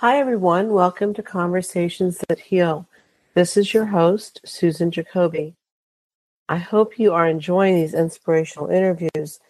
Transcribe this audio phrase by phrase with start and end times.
[0.00, 0.72] Hi, everyone.
[0.72, 2.88] Welcome to Conversations That Heal.
[3.34, 5.52] This is your host, Susan Jacobi.
[6.48, 9.40] I hope you are enjoying these inspirational interviews,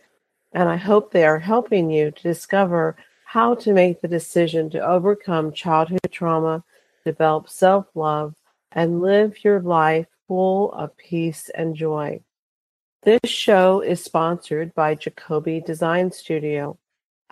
[0.53, 4.85] and I hope they are helping you to discover how to make the decision to
[4.85, 6.65] overcome childhood trauma,
[7.05, 8.35] develop self love,
[8.73, 12.23] and live your life full of peace and joy.
[13.05, 16.77] This show is sponsored by Jacobi Design Studio.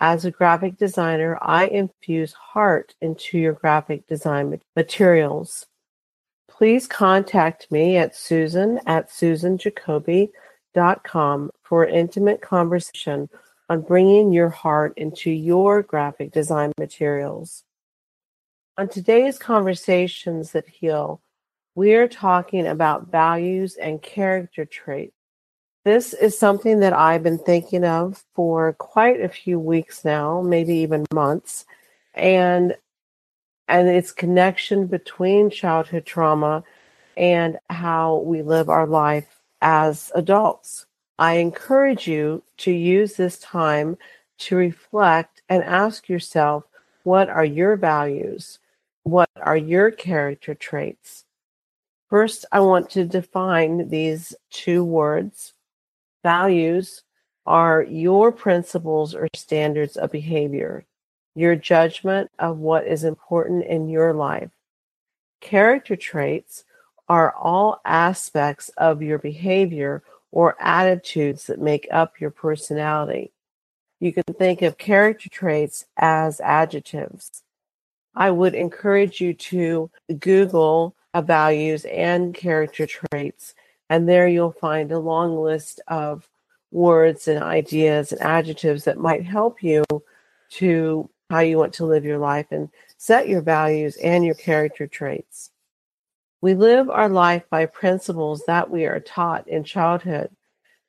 [0.00, 5.66] As a graphic designer, I infuse heart into your graphic design materials.
[6.48, 13.28] Please contact me at susan at susanjacobi.com for an intimate conversation
[13.68, 17.64] on bringing your heart into your graphic design materials.
[18.76, 21.20] On today's Conversations That Heal,
[21.74, 25.17] we are talking about values and character traits
[25.84, 30.74] this is something that I've been thinking of for quite a few weeks now, maybe
[30.76, 31.64] even months.
[32.14, 32.76] And
[33.68, 36.64] and its connection between childhood trauma
[37.16, 40.86] and how we live our life as adults.
[41.18, 43.98] I encourage you to use this time
[44.38, 46.64] to reflect and ask yourself
[47.02, 48.58] what are your values?
[49.02, 51.24] What are your character traits?
[52.08, 55.54] First, I want to define these two words
[56.28, 57.04] Values
[57.46, 60.84] are your principles or standards of behavior,
[61.34, 64.50] your judgment of what is important in your life.
[65.40, 66.64] Character traits
[67.08, 73.32] are all aspects of your behavior or attitudes that make up your personality.
[73.98, 77.42] You can think of character traits as adjectives.
[78.14, 83.54] I would encourage you to Google values and character traits
[83.88, 86.28] and there you'll find a long list of
[86.70, 89.84] words and ideas and adjectives that might help you
[90.50, 94.86] to how you want to live your life and set your values and your character
[94.86, 95.50] traits.
[96.40, 100.30] We live our life by principles that we are taught in childhood.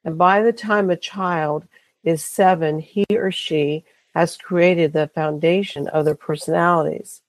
[0.03, 1.65] And by the time a child
[2.03, 7.21] is seven, he or she has created the foundation of their personalities.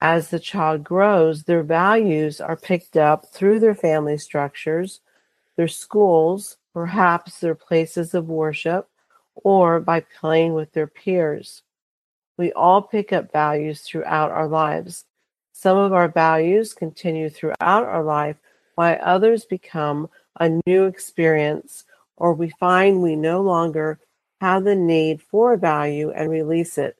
[0.00, 5.00] As the child grows, their values are picked up through their family structures,
[5.56, 8.88] their schools, perhaps their places of worship,
[9.34, 11.62] or by playing with their peers.
[12.36, 15.04] We all pick up values throughout our lives.
[15.52, 18.36] Some of our values continue throughout our life,
[18.76, 21.84] while others become a new experience,
[22.16, 23.98] or we find we no longer
[24.40, 26.96] have the need for a value and release it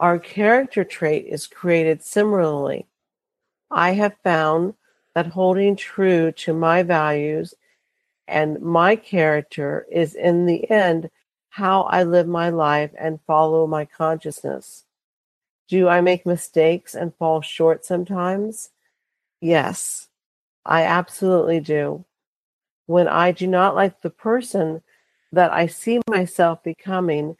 [0.00, 2.86] our character trait is created similarly.
[3.70, 4.74] I have found
[5.14, 7.54] that holding true to my values
[8.28, 11.10] and my character is in the end
[11.48, 14.84] how I live my life and follow my consciousness.
[15.68, 18.70] Do I make mistakes and fall short sometimes?
[19.40, 20.08] Yes,
[20.64, 22.04] I absolutely do.
[22.86, 24.82] When I do not like the person
[25.32, 27.36] that I see myself becoming,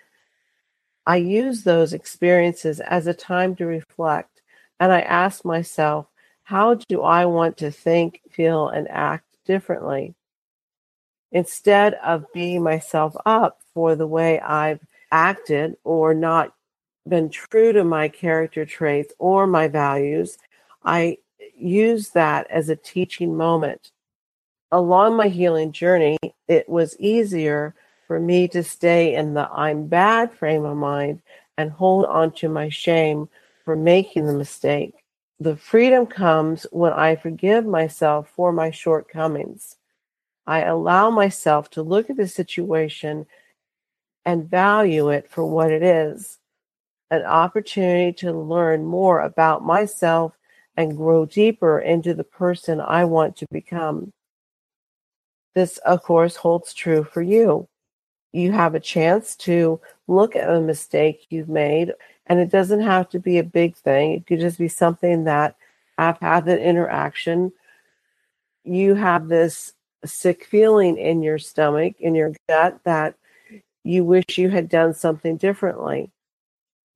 [1.06, 4.42] I use those experiences as a time to reflect,
[4.80, 6.06] and I ask myself,
[6.42, 10.14] how do I want to think, feel, and act differently?
[11.32, 14.80] Instead of beating myself up for the way I've
[15.12, 16.54] acted or not
[17.08, 20.38] been true to my character traits or my values,
[20.84, 21.18] I
[21.56, 23.92] use that as a teaching moment.
[24.72, 26.18] Along my healing journey,
[26.48, 27.74] it was easier
[28.06, 31.22] for me to stay in the I'm bad frame of mind
[31.58, 33.28] and hold on to my shame
[33.64, 34.94] for making the mistake.
[35.40, 39.76] The freedom comes when I forgive myself for my shortcomings.
[40.46, 43.26] I allow myself to look at the situation
[44.24, 46.38] and value it for what it is
[47.10, 50.32] an opportunity to learn more about myself
[50.76, 54.12] and grow deeper into the person I want to become.
[55.54, 57.68] This, of course, holds true for you
[58.36, 61.92] you have a chance to look at a mistake you've made.
[62.26, 65.56] And it doesn't have to be a big thing, it could just be something that
[65.96, 67.52] I've had an interaction.
[68.64, 69.72] You have this
[70.04, 73.14] sick feeling in your stomach, in your gut, that
[73.84, 76.10] you wish you had done something differently.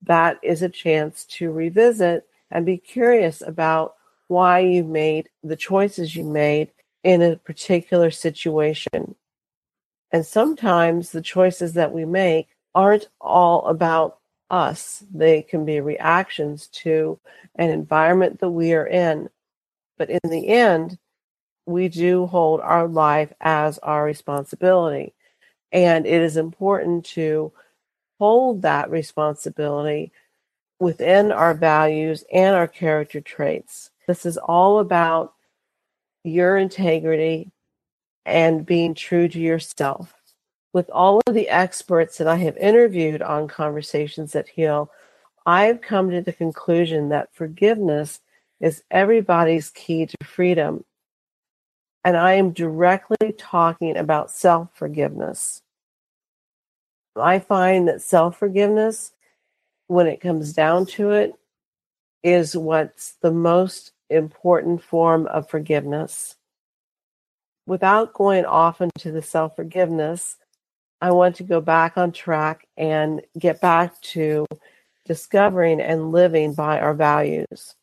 [0.03, 3.95] That is a chance to revisit and be curious about
[4.29, 6.71] why you made the choices you made
[7.03, 9.15] in a particular situation.
[10.13, 14.19] And sometimes the choices that we make aren't all about
[14.51, 17.19] us, they can be reactions to
[17.55, 19.29] an environment that we are in.
[19.97, 20.99] But in the end,
[21.67, 25.15] we do hold our life as our responsibility.
[25.71, 27.53] And it is important to
[28.19, 30.13] hold that responsibility
[30.81, 33.91] within our values and our character traits.
[34.09, 35.35] This is all about
[36.25, 37.53] your integrity
[38.25, 40.15] and being true to yourself.
[40.73, 44.91] With all of the experts that I have interviewed on Conversations That Heal,
[45.47, 48.21] I've come to the conclusion that forgiveness
[48.61, 50.85] is everybody's key to freedom.
[52.05, 55.63] And I am directly talking about self forgiveness.
[57.17, 59.13] I find that self forgiveness,
[59.89, 61.35] when it comes down to it,
[62.23, 66.37] is what's the most important form of forgiveness.
[67.67, 70.37] Without going off into the self forgiveness,
[71.01, 74.47] I want to go back on track and get back to
[75.07, 77.75] discovering and living by our values.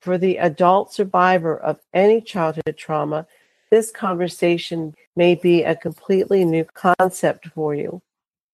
[0.00, 3.26] For the adult survivor of any childhood trauma,
[3.70, 8.02] this conversation may be a completely new concept for you.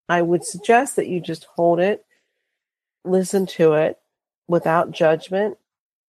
[0.09, 2.05] I would suggest that you just hold it,
[3.05, 3.99] listen to it
[4.47, 5.59] without judgment,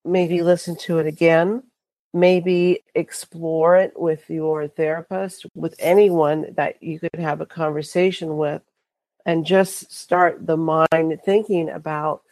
[0.04, 1.64] maybe listen to it again,
[2.14, 8.62] maybe explore it with your therapist, with anyone that you could have a conversation with,
[9.26, 12.24] and just start the mind thinking about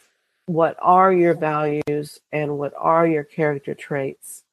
[0.48, 4.44] what are your values and what are your character traits.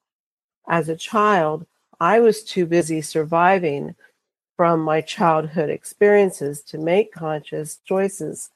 [0.69, 1.67] As a child,
[2.00, 3.94] I was too busy surviving
[4.56, 8.50] from my childhood experiences to make conscious choices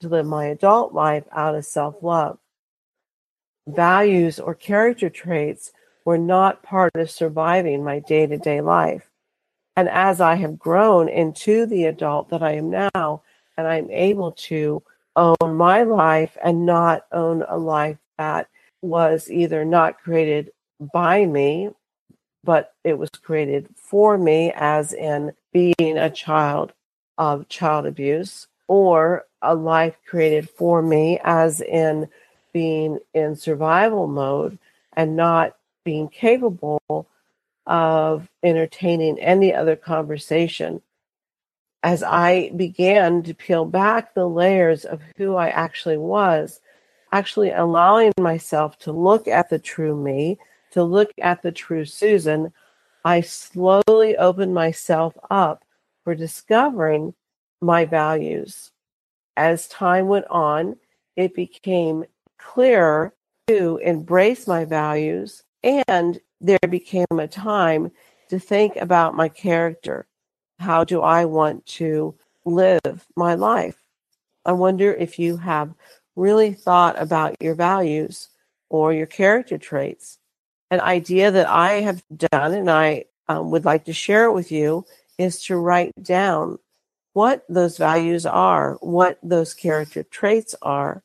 [0.00, 2.38] to live my adult life out of self love.
[3.66, 5.72] Values or character traits
[6.04, 9.10] were not part of surviving my day to day life.
[9.76, 13.22] And as I have grown into the adult that I am now,
[13.56, 14.82] and I'm able to
[15.16, 18.48] own my life and not own a life that
[18.82, 20.50] was either not created
[20.92, 21.70] by me,
[22.42, 26.72] but it was created for me, as in being a child
[27.16, 32.08] of child abuse, or a life created for me, as in
[32.52, 34.58] being in survival mode
[34.94, 37.08] and not being capable
[37.66, 40.82] of entertaining any other conversation.
[41.82, 46.60] As I began to peel back the layers of who I actually was,
[47.12, 50.38] actually allowing myself to look at the true me,
[50.72, 52.52] to look at the true Susan,
[53.04, 55.64] I slowly opened myself up
[56.02, 57.14] for discovering
[57.60, 58.72] my values.
[59.36, 60.76] As time went on,
[61.16, 62.04] it became
[62.38, 63.14] clearer
[63.46, 67.90] to embrace my values and there became a time
[68.28, 70.06] to think about my character.
[70.58, 72.14] How do I want to
[72.44, 73.80] live my life?
[74.44, 75.74] I wonder if you have
[76.16, 78.28] really thought about your values
[78.68, 80.18] or your character traits.
[80.70, 84.52] An idea that I have done and I um, would like to share it with
[84.52, 84.84] you
[85.18, 86.58] is to write down
[87.14, 91.02] what those values are, what those character traits are.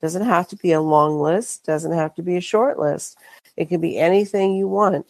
[0.00, 3.16] Doesn't have to be a long list, doesn't have to be a short list.
[3.56, 5.06] It can be anything you want.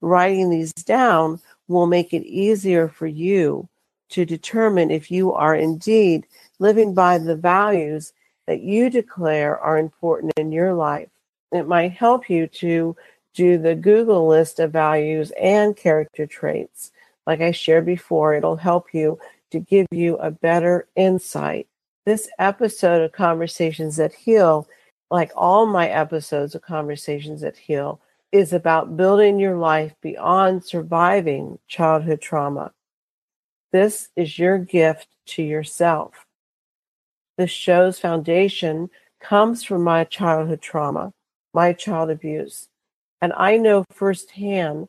[0.00, 3.68] Writing these down will make it easier for you
[4.10, 6.26] to determine if you are indeed
[6.58, 8.12] living by the values
[8.46, 11.08] that you declare are important in your life.
[11.52, 12.96] It might help you to
[13.34, 16.92] do the Google list of values and character traits.
[17.26, 19.18] Like I shared before, it'll help you
[19.50, 21.66] to give you a better insight.
[22.04, 24.68] This episode of Conversations That Heal
[25.14, 28.00] like all my episodes of Conversations That Heal,
[28.32, 32.72] is about building your life beyond surviving childhood trauma.
[33.70, 36.26] This is your gift to yourself.
[37.38, 38.90] This show's foundation
[39.20, 41.12] comes from my childhood trauma,
[41.52, 42.66] my child abuse.
[43.22, 44.88] And I know firsthand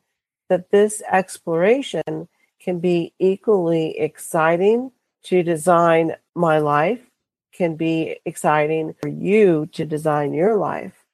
[0.50, 2.28] that this exploration
[2.60, 4.92] can be equally exciting
[5.26, 7.12] to design my life
[7.56, 11.06] can be exciting for you to design your life.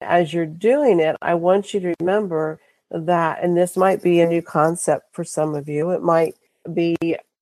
[0.00, 4.28] As you're doing it, I want you to remember that, and this might be a
[4.28, 5.90] new concept for some of you.
[5.90, 6.36] It might
[6.72, 6.96] be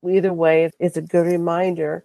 [0.07, 2.05] either way, it's a good reminder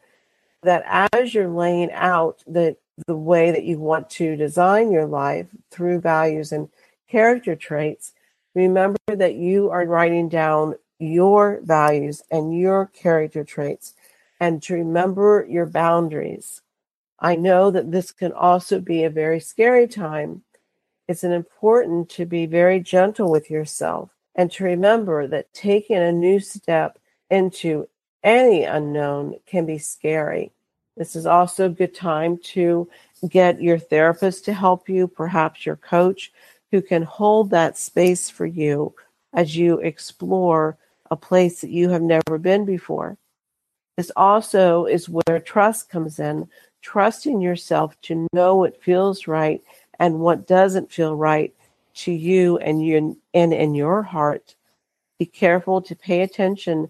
[0.64, 2.76] that as you're laying out the,
[3.08, 6.70] the way that you want to design your life through values and
[7.10, 8.14] character traits,
[8.54, 13.94] remember that you are writing down your values and your character traits
[14.42, 16.64] and to remember your boundaries.
[17.20, 20.42] I know that this can also be a very scary time.
[21.08, 26.40] It's important to be very gentle with yourself and to remember that taking a new
[26.40, 26.98] step
[27.30, 27.88] into
[28.24, 30.52] any unknown can be scary.
[30.98, 32.90] This is also a good time to
[33.30, 36.32] get your therapist to help you, perhaps your coach,
[36.72, 38.96] who can hold that space for you
[39.34, 40.78] as you explore
[41.12, 43.18] a place that you have never been before.
[44.02, 46.50] This also is where trust comes in
[46.82, 49.62] trusting yourself to know what feels right
[50.00, 51.54] and what doesn't feel right
[51.94, 54.56] to you and you and in your heart.
[55.20, 56.90] Be careful to pay attention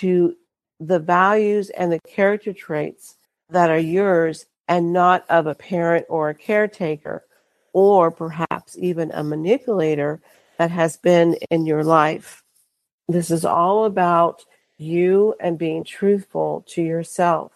[0.00, 0.34] to
[0.80, 3.16] the values and the character traits
[3.50, 7.26] that are yours and not of a parent or a caretaker
[7.74, 10.22] or perhaps even a manipulator
[10.56, 12.42] that has been in your life.
[13.10, 14.42] This is all about
[14.78, 17.52] you and being truthful to yourself.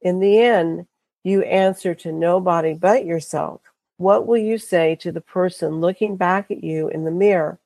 [0.00, 0.86] In the end,
[1.24, 3.60] you answer to nobody but yourself.
[3.96, 7.60] What will you say to the person looking back at you in the mirror?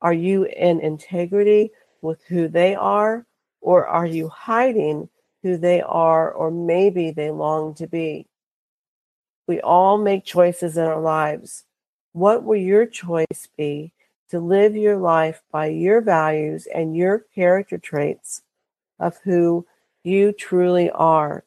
[0.00, 1.70] Are you in integrity
[2.02, 3.26] with who they are,
[3.60, 5.08] or are you hiding
[5.42, 8.26] who they are, or maybe they long to be?
[9.46, 11.64] We all make choices in our lives.
[12.12, 13.92] What will your choice be
[14.30, 18.42] to live your life by your values and your character traits
[18.98, 19.66] of who
[20.04, 21.44] you truly are?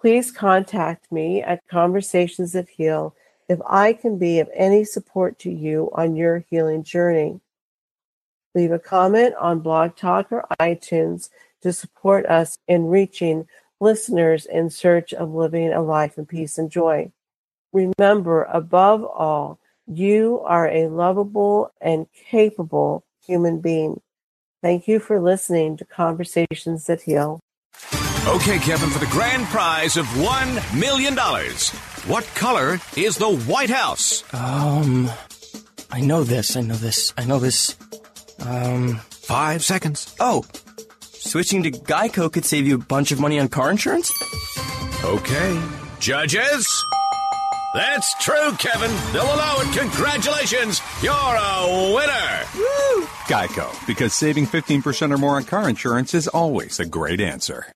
[0.00, 3.14] Please contact me at Conversations That Heal
[3.48, 7.40] if I can be of any support to you on your healing journey.
[8.54, 11.28] Leave a comment on Blog Talk or iTunes
[11.62, 13.46] to support us in reaching
[13.80, 17.10] listeners in search of living a life in peace and joy.
[17.72, 24.00] Remember, above all, you are a lovable and capable human being.
[24.62, 27.40] Thank you for listening to Conversations That Heal.
[28.26, 31.16] Okay, Kevin, for the grand prize of $1 million,
[32.08, 34.24] what color is the White House?
[34.34, 35.08] Um,
[35.92, 37.76] I know this, I know this, I know this.
[38.44, 40.14] Um, five seconds.
[40.18, 40.44] Oh,
[41.00, 44.12] switching to Geico could save you a bunch of money on car insurance?
[45.04, 45.62] Okay.
[46.00, 46.75] Judges?
[47.76, 48.90] That's true, Kevin.
[49.12, 49.78] They'll allow it.
[49.78, 50.80] Congratulations.
[51.02, 52.44] You're a winner.
[52.56, 53.04] Woo!
[53.28, 57.66] Geico, because saving 15% or more on car insurance is always a great answer.